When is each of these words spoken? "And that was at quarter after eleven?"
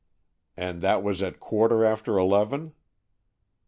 "And 0.57 0.81
that 0.81 1.03
was 1.03 1.21
at 1.21 1.39
quarter 1.39 1.85
after 1.85 2.17
eleven?" 2.17 2.73